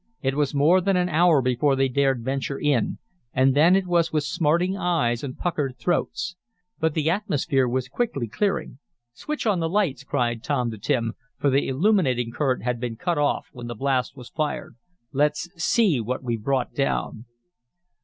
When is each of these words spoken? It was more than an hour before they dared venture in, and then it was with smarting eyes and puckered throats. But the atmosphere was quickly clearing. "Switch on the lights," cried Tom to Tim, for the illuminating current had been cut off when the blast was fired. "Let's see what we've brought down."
It 0.23 0.33
was 0.33 0.55
more 0.55 0.81
than 0.81 0.97
an 0.97 1.09
hour 1.09 1.43
before 1.43 1.75
they 1.75 1.87
dared 1.87 2.23
venture 2.25 2.57
in, 2.59 2.97
and 3.33 3.53
then 3.53 3.75
it 3.75 3.85
was 3.85 4.11
with 4.11 4.23
smarting 4.23 4.75
eyes 4.75 5.23
and 5.23 5.37
puckered 5.37 5.77
throats. 5.77 6.35
But 6.79 6.95
the 6.95 7.11
atmosphere 7.11 7.67
was 7.67 7.87
quickly 7.87 8.27
clearing. 8.27 8.79
"Switch 9.13 9.45
on 9.45 9.59
the 9.59 9.69
lights," 9.69 10.03
cried 10.03 10.43
Tom 10.43 10.71
to 10.71 10.79
Tim, 10.79 11.13
for 11.37 11.51
the 11.51 11.67
illuminating 11.67 12.31
current 12.31 12.63
had 12.63 12.79
been 12.79 12.95
cut 12.95 13.19
off 13.19 13.49
when 13.51 13.67
the 13.67 13.75
blast 13.75 14.17
was 14.17 14.29
fired. 14.31 14.75
"Let's 15.13 15.49
see 15.63 16.01
what 16.01 16.23
we've 16.23 16.43
brought 16.43 16.73
down." 16.73 17.25